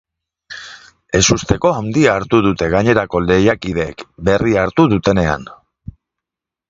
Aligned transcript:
Ezusteko 1.19 1.73
handia 1.81 2.15
hartu 2.21 2.39
dute 2.47 2.71
gainerako 2.77 3.21
lehiakideek 3.27 4.03
berria 4.31 4.65
hartu 4.67 4.87
dutenean. 4.95 5.47